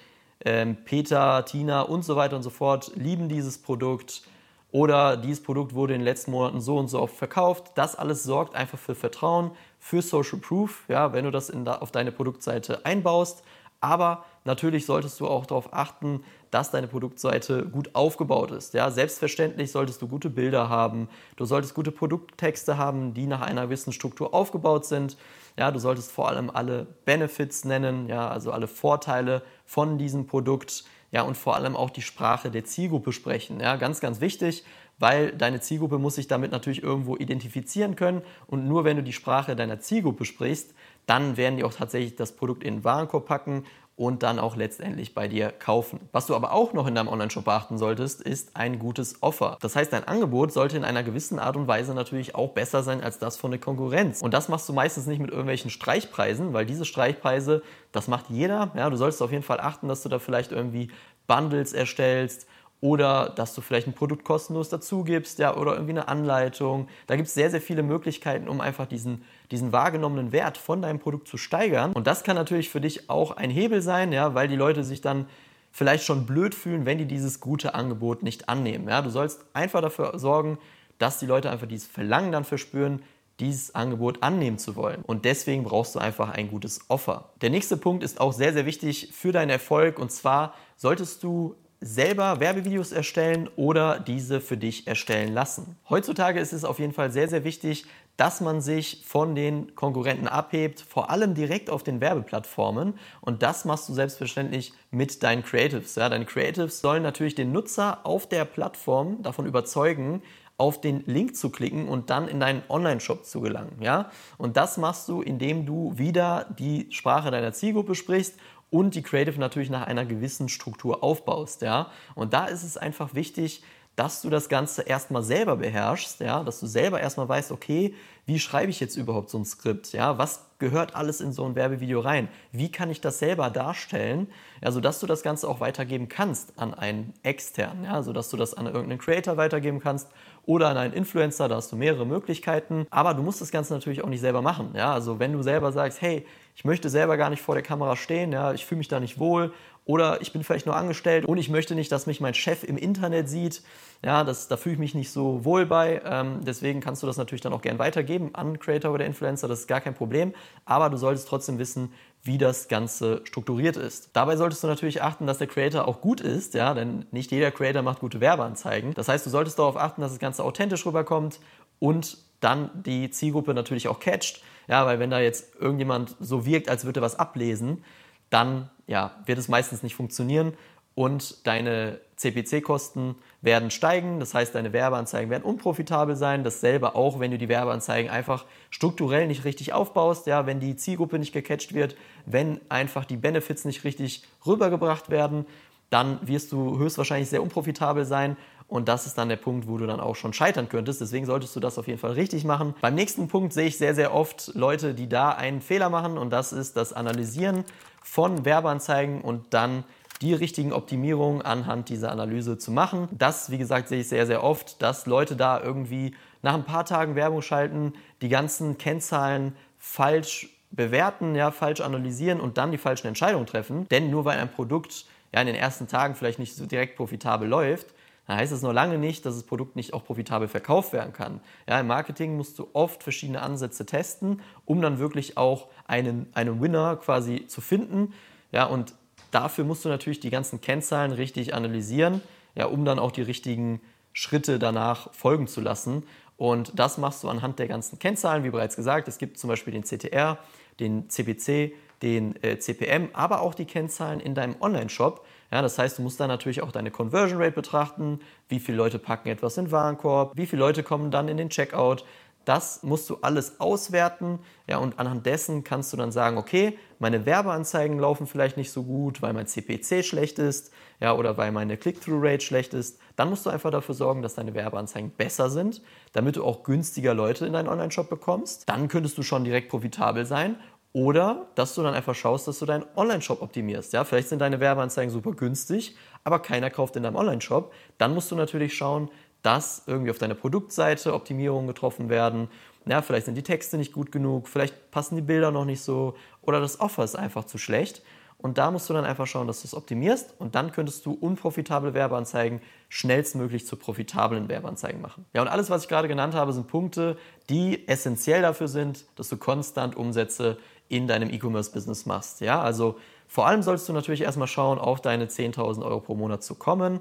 Peter, 0.86 1.46
Tina 1.46 1.82
und 1.82 2.04
so 2.04 2.16
weiter 2.16 2.36
und 2.36 2.44
so 2.44 2.50
fort 2.50 2.92
lieben 2.96 3.30
dieses 3.30 3.58
Produkt 3.58 4.24
oder 4.72 5.18
dieses 5.18 5.44
Produkt 5.44 5.76
wurde 5.76 5.94
in 5.94 6.00
den 6.00 6.06
letzten 6.06 6.32
Monaten 6.32 6.60
so 6.60 6.78
und 6.78 6.88
so 6.88 7.00
oft 7.00 7.16
verkauft. 7.16 7.72
Das 7.76 7.96
alles 7.96 8.24
sorgt 8.24 8.56
einfach 8.56 8.80
für 8.80 8.96
Vertrauen, 8.96 9.52
für 9.80 10.02
Social 10.02 10.40
Proof, 10.40 10.84
ja, 10.88 11.14
wenn 11.14 11.26
du 11.26 11.32
das 11.32 11.50
in, 11.50 11.68
auf 11.68 11.92
deine 11.92 12.12
Produktseite 12.12 12.84
einbaust. 12.84 13.44
Aber 13.82 14.26
natürlich 14.46 14.86
solltest 14.86 15.20
du 15.20 15.28
auch 15.28 15.46
darauf 15.46 15.74
achten, 15.74 16.24
dass 16.54 16.70
deine 16.70 16.88
Produktseite 16.88 17.66
gut 17.66 17.96
aufgebaut 17.96 18.52
ist. 18.52 18.74
Ja, 18.74 18.92
selbstverständlich 18.92 19.72
solltest 19.72 20.02
du 20.02 20.08
gute 20.08 20.30
Bilder 20.30 20.70
haben, 20.70 21.10
du 21.36 21.46
solltest 21.46 21.74
gute 21.74 21.92
Produkttexte 21.92 22.78
haben, 22.78 23.14
die 23.14 23.26
nach 23.26 23.42
einer 23.42 23.64
gewissen 23.64 23.92
Struktur 23.92 24.34
aufgebaut 24.34 24.86
sind. 24.86 25.18
Ja, 25.58 25.72
du 25.72 25.80
solltest 25.80 26.12
vor 26.12 26.30
allem 26.30 26.50
alle 26.50 26.86
Benefits 27.06 27.66
nennen, 27.66 28.08
ja, 28.08 28.28
also 28.28 28.52
alle 28.52 28.68
Vorteile 28.68 29.42
von 29.66 29.98
diesem 29.98 30.28
Produkt, 30.28 30.84
ja, 31.12 31.24
und 31.24 31.38
vor 31.38 31.56
allem 31.56 31.76
auch 31.76 31.90
die 31.90 32.02
Sprache 32.02 32.52
der 32.52 32.66
Zielgruppe 32.66 33.14
sprechen. 33.14 33.60
Ja, 33.60 33.76
ganz, 33.76 34.00
ganz 34.00 34.22
wichtig, 34.22 34.64
weil 35.00 35.32
deine 35.32 35.60
Zielgruppe 35.60 35.98
muss 35.98 36.16
sich 36.16 36.28
damit 36.28 36.52
natürlich 36.52 36.84
irgendwo 36.84 37.18
identifizieren 37.18 37.96
können 37.96 38.22
und 38.48 38.68
nur 38.68 38.84
wenn 38.84 38.98
du 38.98 39.04
die 39.04 39.14
Sprache 39.14 39.56
deiner 39.56 39.80
Zielgruppe 39.80 40.26
sprichst, 40.26 40.74
dann 41.06 41.36
werden 41.36 41.58
die 41.58 41.64
auch 41.64 41.74
tatsächlich 41.74 42.16
das 42.16 42.36
Produkt 42.36 42.64
in 42.64 42.76
den 42.76 42.84
Warenkorb 42.84 43.26
packen 43.26 43.66
und 43.96 44.24
dann 44.24 44.40
auch 44.40 44.56
letztendlich 44.56 45.14
bei 45.14 45.28
dir 45.28 45.52
kaufen. 45.52 46.10
Was 46.12 46.26
du 46.26 46.36
aber 46.36 46.52
auch 46.52 46.74
noch 46.74 46.88
in 46.88 46.96
deinem 46.96 47.08
Online-Shop 47.08 47.46
beachten 47.46 47.78
solltest, 47.78 48.22
ist 48.22 48.56
ein 48.56 48.80
gutes 48.80 49.22
Offer. 49.22 49.58
Das 49.62 49.76
heißt, 49.76 49.94
dein 49.94 50.04
Angebot 50.04 50.52
sollte 50.52 50.78
in 50.78 50.84
einer 50.84 51.04
gewissen 51.04 51.38
Art 51.38 51.56
und 51.56 51.68
Weise 51.68 51.94
natürlich 51.94 52.34
auch 52.34 52.50
besser 52.50 52.82
sein 52.82 53.04
als 53.04 53.20
das 53.20 53.38
von 53.38 53.52
der 53.52 53.60
Konkurrenz. 53.60 54.22
Und 54.22 54.34
das 54.34 54.50
machst 54.50 54.68
du 54.68 54.74
meistens 54.74 55.06
nicht 55.06 55.20
mit 55.20 55.30
irgendwelchen 55.30 55.70
Streichpreisen, 55.70 56.54
weil 56.54 56.66
diese 56.66 56.86
Streichpreise, 56.86 57.62
das 57.92 58.08
macht 58.08 58.30
jeder. 58.30 58.72
Ja, 58.76 58.90
du 58.90 58.98
solltest 58.98 59.22
auf 59.22 59.32
jeden 59.32 59.44
Fall 59.44 59.60
achten, 59.60 59.88
dass 59.88 60.02
du 60.02 60.10
da 60.10 60.18
vielleicht 60.18 60.52
irgendwie 60.52 60.90
Bundles 61.28 61.74
erstellst 61.74 62.48
oder 62.84 63.30
dass 63.30 63.56
du 63.56 63.62
vielleicht 63.62 63.88
ein 63.88 63.94
Produkt 63.94 64.26
kostenlos 64.26 64.68
dazu 64.68 65.06
gibst, 65.06 65.40
ja, 65.40 65.56
oder 65.56 65.72
irgendwie 65.72 65.92
eine 65.92 66.10
Anleitung. 66.10 66.90
Da 67.08 67.16
gibt 67.16 67.30
es 67.30 67.34
sehr, 67.34 67.50
sehr 67.50 67.62
viele 67.62 67.82
Möglichkeiten, 67.82 68.50
um 68.50 68.60
einfach 68.60 68.88
diesen, 68.88 69.24
diesen 69.52 69.72
wahrgenommenen 69.72 70.34
Wert 70.34 70.58
von 70.58 70.82
deinem 70.82 71.00
Produkt 71.00 71.30
zu 71.30 71.38
steigern. 71.38 71.94
Und 71.94 72.08
das 72.08 72.26
kann 72.26 72.36
natürlich 72.36 72.70
für 72.70 72.82
dich 72.82 73.10
auch 73.10 73.38
ein 73.38 73.50
Hebel 73.50 73.82
sein, 73.82 74.12
ja, 74.12 74.36
weil 74.36 74.50
die 74.50 74.58
Leute 74.58 74.84
sich 74.84 75.00
dann 75.00 75.28
vielleicht 75.72 76.04
schon 76.04 76.26
blöd 76.26 76.54
fühlen, 76.54 76.86
wenn 76.86 76.98
die 76.98 77.06
dieses 77.06 77.40
gute 77.40 77.74
Angebot 77.74 78.22
nicht 78.22 78.50
annehmen. 78.50 78.90
Ja. 78.90 79.02
Du 79.02 79.10
sollst 79.10 79.46
einfach 79.54 79.80
dafür 79.80 80.20
sorgen, 80.20 80.58
dass 80.98 81.20
die 81.20 81.26
Leute 81.26 81.52
einfach 81.52 81.68
dieses 81.68 81.88
Verlangen 81.88 82.34
dann 82.34 82.44
verspüren, 82.44 83.02
dieses 83.40 83.74
Angebot 83.74 84.22
annehmen 84.24 84.58
zu 84.58 84.76
wollen. 84.76 85.04
Und 85.04 85.24
deswegen 85.24 85.64
brauchst 85.64 85.96
du 85.96 86.00
einfach 86.00 86.32
ein 86.32 86.50
gutes 86.50 86.82
Offer. 86.90 87.30
Der 87.42 87.50
nächste 87.50 87.78
Punkt 87.78 88.04
ist 88.04 88.20
auch 88.20 88.34
sehr, 88.34 88.52
sehr 88.52 88.66
wichtig 88.66 89.12
für 89.14 89.32
deinen 89.32 89.52
Erfolg. 89.52 90.00
Und 90.00 90.12
zwar 90.12 90.54
solltest 90.76 91.24
du 91.24 91.56
selber 91.84 92.40
Werbevideos 92.40 92.92
erstellen 92.92 93.50
oder 93.56 94.00
diese 94.00 94.42
für 94.42 94.58
dich 94.58 94.88
erstellen 94.88 95.34
lassen. 95.34 95.76
Heutzutage 95.90 96.40
ist 96.40 96.54
es 96.54 96.64
auf 96.64 96.80
jeden 96.80 96.94
Fall 96.94 97.12
sehr, 97.12 97.28
sehr 97.28 97.44
wichtig, 97.44 97.86
dass 98.16 98.42
man 98.42 98.62
sich 98.62 99.04
von 99.06 99.34
den 99.36 99.76
Konkurrenten 99.76 100.28
abhebt, 100.28 100.82
vor 100.82 101.10
allem 101.10 101.34
direkt 101.34 101.70
auf 101.70 101.84
den 101.84 102.00
Werbeplattformen. 102.00 102.94
Und 103.22 103.42
das 103.42 103.66
machst 103.66 103.90
du 103.90 103.94
selbstverständlich 103.94 104.74
mit 104.92 105.24
deinen 105.24 105.44
Creatives. 105.44 105.96
Ja, 105.96 106.10
deine 106.10 106.26
Creatives 106.26 106.80
sollen 106.80 107.04
natürlich 107.04 107.36
den 107.36 107.52
Nutzer 107.52 108.06
auf 108.06 108.28
der 108.28 108.46
Plattform 108.46 109.24
davon 109.24 109.48
überzeugen, 109.48 110.22
auf 110.58 110.80
den 110.80 111.04
Link 111.08 111.36
zu 111.36 111.50
klicken 111.50 111.88
und 111.90 112.12
dann 112.12 112.28
in 112.28 112.40
deinen 112.40 112.62
Online-Shop 112.70 113.26
zu 113.26 113.42
gelangen. 113.42 113.82
Ja? 113.82 114.12
Und 114.38 114.56
das 114.56 114.78
machst 114.78 115.10
du, 115.10 115.22
indem 115.22 115.66
du 115.66 115.98
wieder 115.98 116.46
die 116.60 116.88
Sprache 116.92 117.32
deiner 117.32 117.54
Zielgruppe 117.54 117.96
sprichst 117.96 118.36
und 118.74 118.96
die 118.96 119.04
Creative 119.04 119.40
natürlich 119.40 119.70
nach 119.70 119.86
einer 119.86 120.04
gewissen 120.04 120.50
Struktur 120.50 121.04
aufbaust. 121.04 121.62
Ja? 121.62 121.92
Und 122.16 122.34
da 122.34 122.46
ist 122.46 122.64
es 122.64 122.76
einfach 122.76 123.14
wichtig, 123.14 123.62
dass 123.96 124.24
du 124.24 124.32
das 124.32 124.50
Ganze 124.50 124.82
erstmal 124.82 125.22
selber 125.22 125.58
beherrschst, 125.58 126.20
ja, 126.20 126.44
dass 126.44 126.60
du 126.60 126.66
selber 126.66 127.00
erstmal 127.00 127.30
weißt, 127.30 127.52
okay, 127.52 127.94
wie 128.26 128.40
schreibe 128.40 128.72
ich 128.72 128.80
jetzt 128.80 128.96
überhaupt 128.96 129.30
so 129.30 129.38
ein 129.38 129.46
Skript, 129.46 129.94
ja, 129.94 130.18
was 130.18 130.48
gehört 130.58 130.96
alles 130.96 131.22
in 131.22 131.32
so 131.32 131.46
ein 131.46 131.54
Werbevideo 131.56 132.00
rein, 132.00 132.28
wie 132.52 132.72
kann 132.72 132.90
ich 132.90 133.02
das 133.02 133.20
selber 133.20 133.52
darstellen, 133.52 134.28
ja, 134.64 134.72
sodass 134.72 135.00
du 135.00 135.06
das 135.06 135.22
Ganze 135.22 135.48
auch 135.48 135.60
weitergeben 135.60 136.10
kannst 136.10 136.58
an 136.58 136.74
einen 136.74 137.14
externen, 137.22 137.84
ja, 137.84 138.02
sodass 138.02 138.32
du 138.32 138.38
das 138.38 138.56
an 138.56 138.66
irgendeinen 138.66 138.98
Creator 138.98 139.38
weitergeben 139.38 139.80
kannst 139.80 140.10
oder 140.46 140.70
an 140.70 140.78
einen 140.78 140.94
Influencer, 140.94 141.48
da 141.48 141.58
hast 141.58 141.72
du 141.72 141.76
mehrere 141.76 142.08
Möglichkeiten, 142.08 142.88
aber 142.90 143.14
du 143.14 143.22
musst 143.22 143.42
das 143.42 143.52
Ganze 143.52 143.74
natürlich 143.74 144.04
auch 144.04 144.10
nicht 144.10 144.22
selber 144.22 144.42
machen, 144.42 144.72
ja, 144.76 144.92
also 144.92 145.20
wenn 145.20 145.34
du 145.34 145.44
selber 145.44 145.72
sagst, 145.72 146.02
hey, 146.02 146.26
ich 146.56 146.66
möchte 146.66 146.90
selber 146.90 147.18
gar 147.18 147.30
nicht 147.30 147.42
vor 147.42 147.56
der 147.56 147.64
Kamera 147.64 147.96
stehen, 147.96 148.32
ja, 148.32 148.54
ich 148.54 148.66
fühle 148.66 148.80
mich 148.80 148.88
da 148.88 149.00
nicht 149.00 149.20
wohl 149.20 149.54
oder 149.86 150.22
ich 150.22 150.32
bin 150.32 150.44
vielleicht 150.44 150.66
nur 150.66 150.76
angestellt 150.76 151.26
und 151.26 151.38
ich 151.38 151.50
möchte 151.50 151.76
nicht, 151.76 151.92
dass 151.92 152.06
mich 152.06 152.22
mein 152.22 152.34
Chef 152.34 152.64
im 152.64 152.78
Internet 152.78 153.28
sieht. 153.28 153.64
Ja, 154.04 154.24
das, 154.24 154.48
da 154.48 154.58
fühle 154.58 154.74
ich 154.74 154.80
mich 154.80 154.96
nicht 154.96 155.12
so 155.12 155.44
wohl 155.44 155.66
bei. 155.66 156.02
Ähm, 156.06 156.40
deswegen 156.46 156.80
kannst 156.80 157.04
du 157.04 157.08
das 157.08 157.18
natürlich 157.18 157.42
dann 157.42 157.54
auch 157.54 157.62
gern 157.62 157.80
weitergeben 157.80 158.34
an 158.34 158.60
Creator 158.60 158.94
oder 158.94 159.06
Influencer. 159.06 159.48
Das 159.48 159.62
ist 159.62 159.68
gar 159.68 159.82
kein 159.82 159.94
Problem. 159.94 160.34
Aber 160.66 160.90
du 160.90 160.98
solltest 160.98 161.28
trotzdem 161.28 161.60
wissen, 161.60 161.92
wie 162.22 162.38
das 162.38 162.70
Ganze 162.70 163.22
strukturiert 163.26 163.76
ist. 163.76 164.12
Dabei 164.14 164.38
solltest 164.38 164.64
du 164.64 164.68
natürlich 164.68 165.02
achten, 165.02 165.28
dass 165.28 165.40
der 165.40 165.48
Creator 165.48 165.86
auch 165.86 166.00
gut 166.00 166.22
ist, 166.22 166.54
ja, 166.54 166.74
denn 166.74 167.06
nicht 167.12 167.32
jeder 167.32 167.52
Creator 167.52 167.82
macht 167.82 168.00
gute 168.00 168.22
Werbeanzeigen. 168.22 168.94
Das 168.94 169.10
heißt, 169.10 169.26
du 169.26 169.30
solltest 169.30 169.60
darauf 169.60 169.76
achten, 169.76 170.02
dass 170.02 170.12
das 170.12 170.20
Ganze 170.20 170.46
authentisch 170.46 170.86
rüberkommt 170.86 171.40
und 171.80 172.18
dann 172.44 172.70
die 172.74 173.10
Zielgruppe 173.10 173.54
natürlich 173.54 173.88
auch 173.88 174.00
catcht. 174.00 174.42
Ja, 174.68 174.86
weil 174.86 175.00
wenn 175.00 175.10
da 175.10 175.20
jetzt 175.20 175.56
irgendjemand 175.60 176.16
so 176.20 176.46
wirkt, 176.46 176.70
als 176.70 176.86
würde 176.86 177.02
er 177.02 177.04
was 177.04 177.20
ablesen, 177.20 177.84
dann 178.30 178.70
ja, 178.88 179.12
wird 179.26 179.38
es 179.38 179.48
meistens 179.48 179.84
nicht 179.84 179.96
funktionieren 179.96 180.54
und 180.96 181.46
deine 181.48 182.00
CPC-Kosten 182.16 183.16
werden 183.42 183.72
steigen. 183.72 184.20
Das 184.20 184.34
heißt, 184.34 184.56
deine 184.56 184.74
Werbeanzeigen 184.74 185.30
werden 185.30 185.44
unprofitabel 185.44 186.16
sein. 186.16 186.44
Dasselbe 186.44 186.96
auch, 186.96 187.20
wenn 187.20 187.32
du 187.32 187.38
die 187.38 187.50
Werbeanzeigen 187.50 188.10
einfach 188.10 188.46
strukturell 188.70 189.28
nicht 189.28 189.44
richtig 189.44 189.74
aufbaust, 189.74 190.28
ja, 190.28 190.46
wenn 190.46 190.60
die 190.60 190.76
Zielgruppe 190.76 191.20
nicht 191.20 191.34
gecatcht 191.34 191.74
wird, 191.74 191.96
wenn 192.26 192.60
einfach 192.70 193.06
die 193.06 193.18
Benefits 193.18 193.66
nicht 193.66 193.84
richtig 193.84 194.24
rübergebracht 194.46 195.10
werden, 195.10 195.46
dann 195.94 196.20
wirst 196.22 196.52
du 196.52 196.78
höchstwahrscheinlich 196.78 197.30
sehr 197.30 197.44
unprofitabel 197.44 198.06
sein 198.06 198.36
und 198.68 198.88
das 198.88 199.06
ist 199.06 199.18
dann 199.18 199.30
der 199.30 199.36
Punkt, 199.36 199.68
wo 199.68 199.78
du 199.78 199.86
dann 199.86 200.00
auch 200.00 200.16
schon 200.16 200.34
scheitern 200.34 200.68
könntest. 200.68 201.00
Deswegen 201.00 201.26
solltest 201.26 201.56
du 201.56 201.60
das 201.60 201.78
auf 201.78 201.88
jeden 201.88 202.00
Fall 202.00 202.14
richtig 202.14 202.44
machen. 202.44 202.74
Beim 202.82 202.96
nächsten 202.96 203.28
Punkt 203.28 203.54
sehe 203.54 203.68
ich 203.68 203.78
sehr, 203.78 203.94
sehr 203.94 204.14
oft 204.14 204.52
Leute, 204.56 204.96
die 204.96 205.08
da 205.08 205.30
einen 205.30 205.62
Fehler 205.62 205.90
machen 205.90 206.18
und 206.18 206.32
das 206.32 206.54
ist 206.54 206.76
das 206.76 206.94
Analysieren 206.94 207.64
von 208.02 208.46
Werbeanzeigen 208.46 209.22
und 209.22 209.54
dann 209.54 209.84
die 210.22 210.34
richtigen 210.34 210.74
Optimierungen 210.74 211.42
anhand 211.42 211.90
dieser 211.90 212.12
Analyse 212.12 212.58
zu 212.58 212.72
machen. 212.72 213.10
Das, 213.12 213.52
wie 213.52 213.58
gesagt, 213.58 213.90
sehe 213.90 214.00
ich 214.00 214.10
sehr, 214.10 214.26
sehr 214.26 214.44
oft, 214.44 214.82
dass 214.82 215.06
Leute 215.06 215.36
da 215.36 215.62
irgendwie 215.62 216.16
nach 216.42 216.54
ein 216.54 216.64
paar 216.64 216.86
Tagen 216.86 217.16
Werbung 217.16 217.42
schalten, 217.42 217.94
die 218.22 218.30
ganzen 218.30 218.78
Kennzahlen 218.78 219.56
falsch 219.78 220.50
bewerten, 220.72 221.36
ja, 221.36 221.52
falsch 221.52 221.82
analysieren 221.82 222.40
und 222.40 222.58
dann 222.58 222.72
die 222.72 222.78
falschen 222.78 223.08
Entscheidungen 223.08 223.46
treffen. 223.46 223.88
Denn 223.90 224.10
nur 224.10 224.26
weil 224.26 224.40
ein 224.40 224.52
Produkt 224.52 225.06
ja, 225.34 225.42
in 225.42 225.48
den 225.48 225.56
ersten 225.56 225.88
Tagen 225.88 226.16
vielleicht 226.16 226.40
nicht 226.40 226.56
so 226.56 226.66
direkt 226.66 226.96
profitabel 226.96 227.48
läuft, 227.48 227.88
dann 228.28 228.38
heißt 228.38 228.54
es 228.54 228.62
noch 228.62 228.72
lange 228.72 228.98
nicht, 228.98 229.26
dass 229.26 229.36
das 229.36 229.44
Produkt 229.44 229.76
nicht 229.76 229.94
auch 229.94 230.06
profitabel 230.06 230.48
verkauft 230.48 230.94
werden 230.94 231.12
kann. 231.12 231.42
Ja, 231.68 231.80
Im 231.80 231.88
Marketing 231.88 232.38
musst 232.38 232.58
du 232.58 232.68
oft 232.74 233.04
verschiedene 233.04 233.42
Ansätze 233.42 233.86
testen, 233.86 234.42
um 234.66 234.82
dann 234.82 235.00
wirklich 235.00 235.38
auch 235.38 235.68
einen, 235.88 236.28
einen 236.34 236.62
Winner 236.62 236.96
quasi 236.96 237.48
zu 237.48 237.60
finden. 237.60 238.14
Ja, 238.52 238.66
und 238.66 238.94
dafür 239.32 239.66
musst 239.66 239.84
du 239.84 239.90
natürlich 239.90 240.22
die 240.22 240.30
ganzen 240.30 240.62
Kennzahlen 240.62 241.12
richtig 241.12 241.54
analysieren, 241.54 242.22
ja, 242.56 242.66
um 242.66 242.86
dann 242.86 243.00
auch 243.00 243.12
die 243.12 243.24
richtigen 243.24 243.82
Schritte 244.14 244.60
danach 244.60 245.12
folgen 245.14 245.48
zu 245.48 245.60
lassen. 245.60 246.04
Und 246.38 246.80
das 246.80 246.98
machst 246.98 247.24
du 247.24 247.30
anhand 247.30 247.60
der 247.60 247.68
ganzen 247.68 248.00
Kennzahlen, 248.00 248.44
wie 248.44 248.52
bereits 248.52 248.76
gesagt. 248.76 249.08
Es 249.08 249.18
gibt 249.18 249.38
zum 249.38 249.50
Beispiel 249.50 249.74
den 249.74 249.84
CTR, 249.84 250.38
den 250.80 251.10
CPC, 251.10 251.74
den 252.04 252.36
äh, 252.44 252.60
CPM, 252.60 253.10
aber 253.14 253.42
auch 253.42 253.56
die 253.56 253.66
Kennzahlen 253.66 254.20
in 254.20 254.36
deinem 254.36 254.56
Online-Shop. 254.60 255.26
Ja, 255.52 255.62
das 255.62 255.80
heißt, 255.80 255.98
du 255.98 256.02
musst 256.02 256.20
dann 256.20 256.28
natürlich 256.28 256.62
auch 256.62 256.72
deine 256.72 256.92
Conversion 256.92 257.42
Rate 257.42 257.54
betrachten, 257.54 258.20
wie 258.50 258.60
viele 258.60 258.78
Leute 258.78 259.00
packen 259.00 259.30
etwas 259.30 259.58
in 259.58 259.66
den 259.66 259.72
Warenkorb, 259.72 260.36
wie 260.36 260.46
viele 260.46 260.60
Leute 260.60 260.84
kommen 260.84 261.12
dann 261.12 261.30
in 261.30 261.38
den 261.38 261.50
Checkout. 261.50 262.04
Das 262.46 262.84
musst 262.84 263.10
du 263.10 263.20
alles 263.22 263.62
auswerten, 263.62 264.40
ja, 264.68 264.78
und 264.78 265.00
anhand 265.00 265.26
dessen 265.26 265.64
kannst 265.64 265.94
du 265.94 265.98
dann 265.98 266.12
sagen, 266.12 266.38
okay, 266.38 266.78
meine 267.00 267.26
Werbeanzeigen 267.26 267.98
laufen 268.00 268.28
vielleicht 268.28 268.58
nicht 268.58 268.72
so 268.72 268.84
gut, 268.84 269.22
weil 269.22 269.32
mein 269.32 269.48
CPC 269.48 270.04
schlecht 270.04 270.40
ist, 270.40 270.74
ja, 271.00 271.14
oder 271.14 271.38
weil 271.38 271.54
meine 271.54 271.78
Click-Through-Rate 271.78 272.42
schlecht 272.44 272.74
ist. 272.74 273.00
Dann 273.16 273.30
musst 273.30 273.46
du 273.46 273.50
einfach 273.50 273.72
dafür 273.72 273.96
sorgen, 273.96 274.22
dass 274.22 274.36
deine 274.36 274.54
Werbeanzeigen 274.54 275.12
besser 275.12 275.50
sind, 275.50 275.82
damit 276.12 276.36
du 276.36 276.44
auch 276.44 276.64
günstiger 276.64 277.14
Leute 277.14 277.46
in 277.46 277.54
deinen 277.54 277.70
Online-Shop 277.70 278.10
bekommst. 278.10 278.68
Dann 278.68 278.90
könntest 278.90 279.18
du 279.18 279.24
schon 279.24 279.46
direkt 279.46 279.70
profitabel 279.70 280.26
sein 280.26 280.58
oder 280.94 281.48
dass 281.56 281.74
du 281.74 281.82
dann 281.82 281.96
einfach 281.96 282.16
schaust, 282.16 282.48
dass 282.48 282.60
du 282.60 282.66
deinen 282.66 282.86
Online-Shop 282.96 283.42
optimierst. 283.42 283.94
Ja, 283.94 284.04
vielleicht 284.04 284.30
sind 284.30 284.40
deine 284.40 284.60
Werbeanzeigen 284.60 285.12
super 285.12 285.34
günstig, 285.34 285.96
aber 286.24 286.40
keiner 286.40 286.70
kauft 286.70 286.96
in 286.96 287.04
deinem 287.04 287.16
Online-Shop. 287.16 287.74
Dann 287.98 288.14
musst 288.14 288.32
du 288.32 288.36
natürlich 288.36 288.76
schauen, 288.76 289.10
dass 289.42 289.84
irgendwie 289.88 290.12
auf 290.12 290.20
deiner 290.20 290.36
Produktseite 290.36 291.14
Optimierungen 291.14 291.68
getroffen 291.68 292.10
werden. 292.10 292.48
Ja, 292.86 293.02
vielleicht 293.02 293.26
sind 293.26 293.36
die 293.36 293.44
Texte 293.44 293.78
nicht 293.78 293.92
gut 293.92 294.12
genug, 294.12 294.48
vielleicht 294.48 294.92
passen 294.92 295.16
die 295.16 295.22
Bilder 295.22 295.52
noch 295.52 295.66
nicht 295.66 295.82
so 295.82 296.16
oder 296.42 296.60
das 296.60 296.80
Offer 296.80 297.04
ist 297.04 297.16
einfach 297.16 297.46
zu 297.46 297.58
schlecht. 297.58 298.04
Und 298.44 298.58
da 298.58 298.72
musst 298.72 298.90
du 298.90 298.94
dann 298.94 299.06
einfach 299.06 299.26
schauen, 299.26 299.48
dass 299.48 299.62
du 299.62 299.68
es 299.68 299.74
optimierst 299.74 300.36
und 300.38 300.54
dann 300.54 300.74
könntest 300.74 301.06
du 301.06 301.14
unprofitable 301.14 301.94
Werbeanzeigen 301.94 302.60
schnellstmöglich 302.90 303.66
zu 303.66 303.78
profitablen 303.78 304.50
Werbeanzeigen 304.50 305.00
machen. 305.00 305.26
Ja, 305.32 305.42
und 305.42 305.48
alles, 305.48 305.70
was 305.70 305.84
ich 305.84 305.88
gerade 305.88 306.10
genannt 306.10 306.36
habe, 306.36 306.52
sind 306.52 306.68
Punkte, 306.68 307.18
die 307.50 307.88
essentiell 307.88 308.42
dafür 308.42 308.68
sind, 308.68 309.06
dass 309.16 309.30
du 309.30 309.38
konstant 309.38 309.96
Umsätze 309.96 310.58
in 310.90 311.08
deinem 311.08 311.30
E-Commerce-Business 311.30 312.06
machst. 312.06 312.42
Ja, 312.42 312.62
also 312.62 312.98
vor 313.30 313.48
allem 313.48 313.64
sollst 313.64 313.88
du 313.88 313.94
natürlich 313.94 314.24
erstmal 314.24 314.50
schauen, 314.50 314.78
auf 314.78 315.00
deine 315.00 315.28
10.000 315.28 315.82
Euro 315.82 316.02
pro 316.02 316.14
Monat 316.14 316.44
zu 316.44 316.56
kommen. 316.56 317.00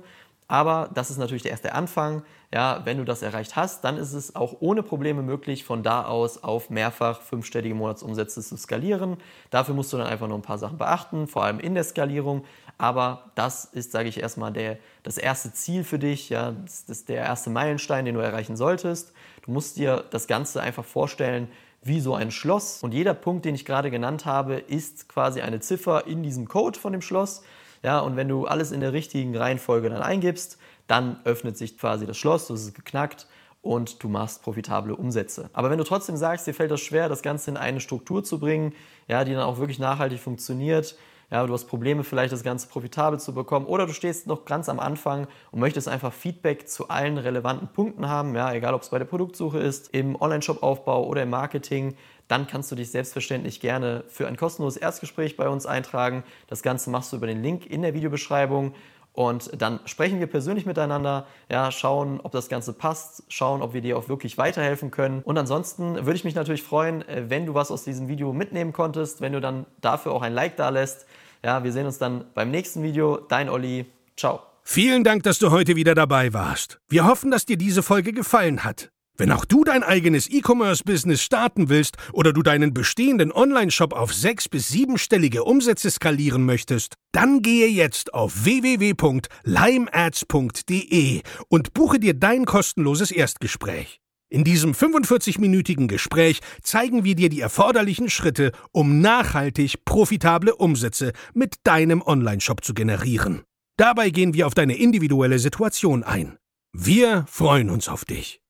Aber 0.52 0.90
das 0.92 1.10
ist 1.10 1.16
natürlich 1.16 1.44
der 1.44 1.52
erste 1.52 1.74
Anfang. 1.74 2.24
Ja, 2.52 2.82
wenn 2.84 2.98
du 2.98 3.06
das 3.06 3.22
erreicht 3.22 3.56
hast, 3.56 3.84
dann 3.84 3.96
ist 3.96 4.12
es 4.12 4.36
auch 4.36 4.56
ohne 4.60 4.82
Probleme 4.82 5.22
möglich, 5.22 5.64
von 5.64 5.82
da 5.82 6.04
aus 6.04 6.44
auf 6.44 6.68
mehrfach 6.68 7.22
fünfstellige 7.22 7.74
Monatsumsätze 7.74 8.42
zu 8.42 8.58
skalieren. 8.58 9.16
Dafür 9.48 9.74
musst 9.74 9.94
du 9.94 9.96
dann 9.96 10.06
einfach 10.06 10.28
noch 10.28 10.36
ein 10.36 10.42
paar 10.42 10.58
Sachen 10.58 10.76
beachten, 10.76 11.26
vor 11.26 11.42
allem 11.42 11.58
in 11.58 11.72
der 11.72 11.84
Skalierung. 11.84 12.44
Aber 12.76 13.30
das 13.34 13.64
ist, 13.64 13.92
sage 13.92 14.10
ich 14.10 14.20
erstmal, 14.20 14.52
der, 14.52 14.76
das 15.04 15.16
erste 15.16 15.54
Ziel 15.54 15.84
für 15.84 15.98
dich. 15.98 16.28
Ja, 16.28 16.52
das 16.52 16.82
ist 16.82 17.08
der 17.08 17.22
erste 17.22 17.48
Meilenstein, 17.48 18.04
den 18.04 18.14
du 18.14 18.20
erreichen 18.20 18.58
solltest. 18.58 19.14
Du 19.46 19.52
musst 19.52 19.78
dir 19.78 20.04
das 20.10 20.26
Ganze 20.26 20.60
einfach 20.60 20.84
vorstellen 20.84 21.48
wie 21.82 22.00
so 22.00 22.14
ein 22.14 22.30
Schloss. 22.30 22.82
Und 22.82 22.92
jeder 22.92 23.14
Punkt, 23.14 23.46
den 23.46 23.54
ich 23.54 23.64
gerade 23.64 23.90
genannt 23.90 24.26
habe, 24.26 24.56
ist 24.56 25.08
quasi 25.08 25.40
eine 25.40 25.60
Ziffer 25.60 26.06
in 26.06 26.22
diesem 26.22 26.46
Code 26.46 26.78
von 26.78 26.92
dem 26.92 27.00
Schloss. 27.00 27.42
Ja, 27.82 28.00
und 28.00 28.16
wenn 28.16 28.28
du 28.28 28.46
alles 28.46 28.72
in 28.72 28.80
der 28.80 28.92
richtigen 28.92 29.36
Reihenfolge 29.36 29.90
dann 29.90 30.02
eingibst, 30.02 30.58
dann 30.86 31.20
öffnet 31.24 31.56
sich 31.56 31.78
quasi 31.78 32.06
das 32.06 32.16
Schloss, 32.16 32.48
das 32.48 32.62
ist 32.62 32.74
geknackt 32.74 33.26
und 33.60 34.02
du 34.02 34.08
machst 34.08 34.42
profitable 34.42 34.94
Umsätze. 34.94 35.50
Aber 35.52 35.70
wenn 35.70 35.78
du 35.78 35.84
trotzdem 35.84 36.16
sagst, 36.16 36.46
dir 36.46 36.54
fällt 36.54 36.70
das 36.70 36.80
schwer, 36.80 37.08
das 37.08 37.22
Ganze 37.22 37.50
in 37.50 37.56
eine 37.56 37.80
Struktur 37.80 38.24
zu 38.24 38.38
bringen, 38.38 38.74
ja, 39.08 39.24
die 39.24 39.32
dann 39.32 39.42
auch 39.42 39.58
wirklich 39.58 39.78
nachhaltig 39.78 40.20
funktioniert, 40.20 40.96
ja, 41.30 41.46
du 41.46 41.52
hast 41.54 41.64
Probleme 41.64 42.04
vielleicht 42.04 42.32
das 42.32 42.42
Ganze 42.42 42.68
profitabel 42.68 43.18
zu 43.18 43.32
bekommen 43.32 43.64
oder 43.64 43.86
du 43.86 43.94
stehst 43.94 44.26
noch 44.26 44.44
ganz 44.44 44.68
am 44.68 44.78
Anfang 44.78 45.26
und 45.50 45.60
möchtest 45.60 45.88
einfach 45.88 46.12
Feedback 46.12 46.68
zu 46.68 46.88
allen 46.88 47.16
relevanten 47.16 47.68
Punkten 47.68 48.06
haben, 48.06 48.34
ja, 48.34 48.52
egal 48.52 48.74
ob 48.74 48.82
es 48.82 48.90
bei 48.90 48.98
der 48.98 49.06
Produktsuche 49.06 49.58
ist, 49.58 49.94
im 49.94 50.20
Online-Shop-Aufbau 50.20 51.06
oder 51.06 51.22
im 51.22 51.30
Marketing, 51.30 51.94
dann 52.28 52.46
kannst 52.46 52.70
du 52.70 52.76
dich 52.76 52.90
selbstverständlich 52.90 53.60
gerne 53.60 54.04
für 54.08 54.26
ein 54.26 54.36
kostenloses 54.36 54.80
Erstgespräch 54.80 55.36
bei 55.36 55.48
uns 55.48 55.66
eintragen. 55.66 56.24
Das 56.46 56.62
Ganze 56.62 56.90
machst 56.90 57.12
du 57.12 57.16
über 57.16 57.26
den 57.26 57.42
Link 57.42 57.66
in 57.66 57.82
der 57.82 57.94
Videobeschreibung. 57.94 58.74
Und 59.12 59.50
dann 59.60 59.80
sprechen 59.84 60.20
wir 60.20 60.26
persönlich 60.26 60.64
miteinander, 60.64 61.26
ja, 61.50 61.70
schauen, 61.70 62.20
ob 62.22 62.32
das 62.32 62.48
Ganze 62.48 62.72
passt, 62.72 63.24
schauen, 63.28 63.60
ob 63.60 63.74
wir 63.74 63.82
dir 63.82 63.98
auch 63.98 64.08
wirklich 64.08 64.38
weiterhelfen 64.38 64.90
können. 64.90 65.20
Und 65.22 65.36
ansonsten 65.36 65.96
würde 66.06 66.14
ich 66.14 66.24
mich 66.24 66.34
natürlich 66.34 66.62
freuen, 66.62 67.06
äh, 67.06 67.24
wenn 67.28 67.44
du 67.44 67.54
was 67.54 67.70
aus 67.70 67.84
diesem 67.84 68.08
Video 68.08 68.32
mitnehmen 68.32 68.72
konntest, 68.72 69.20
wenn 69.20 69.34
du 69.34 69.40
dann 69.40 69.66
dafür 69.82 70.12
auch 70.12 70.22
ein 70.22 70.32
Like 70.32 70.56
da 70.56 70.70
lässt. 70.70 71.06
Ja, 71.44 71.62
wir 71.62 71.72
sehen 71.72 71.86
uns 71.86 71.98
dann 71.98 72.24
beim 72.34 72.50
nächsten 72.50 72.82
Video. 72.82 73.18
Dein 73.18 73.50
Olli. 73.50 73.84
Ciao. 74.16 74.40
Vielen 74.62 75.04
Dank, 75.04 75.24
dass 75.24 75.38
du 75.38 75.50
heute 75.50 75.76
wieder 75.76 75.94
dabei 75.94 76.32
warst. 76.32 76.80
Wir 76.88 77.04
hoffen, 77.04 77.30
dass 77.30 77.44
dir 77.44 77.58
diese 77.58 77.82
Folge 77.82 78.12
gefallen 78.12 78.64
hat. 78.64 78.92
Wenn 79.22 79.30
auch 79.30 79.44
du 79.44 79.62
dein 79.62 79.84
eigenes 79.84 80.28
E-Commerce-Business 80.28 81.22
starten 81.22 81.68
willst 81.68 81.96
oder 82.12 82.32
du 82.32 82.42
deinen 82.42 82.74
bestehenden 82.74 83.30
Online-Shop 83.30 83.92
auf 83.92 84.12
sechs- 84.12 84.48
bis 84.48 84.66
siebenstellige 84.66 85.44
Umsätze 85.44 85.92
skalieren 85.92 86.44
möchtest, 86.44 86.94
dann 87.12 87.40
gehe 87.40 87.68
jetzt 87.68 88.14
auf 88.14 88.44
www.limeads.de 88.44 91.22
und 91.46 91.72
buche 91.72 92.00
dir 92.00 92.14
dein 92.14 92.46
kostenloses 92.46 93.12
Erstgespräch. 93.12 94.00
In 94.28 94.42
diesem 94.42 94.72
45-minütigen 94.72 95.86
Gespräch 95.86 96.40
zeigen 96.60 97.04
wir 97.04 97.14
dir 97.14 97.28
die 97.28 97.42
erforderlichen 97.42 98.10
Schritte, 98.10 98.50
um 98.72 99.00
nachhaltig 99.00 99.84
profitable 99.84 100.56
Umsätze 100.56 101.12
mit 101.32 101.58
deinem 101.62 102.02
Online-Shop 102.02 102.64
zu 102.64 102.74
generieren. 102.74 103.44
Dabei 103.76 104.10
gehen 104.10 104.34
wir 104.34 104.48
auf 104.48 104.54
deine 104.54 104.76
individuelle 104.76 105.38
Situation 105.38 106.02
ein. 106.02 106.38
Wir 106.72 107.24
freuen 107.28 107.70
uns 107.70 107.88
auf 107.88 108.04
dich. 108.04 108.41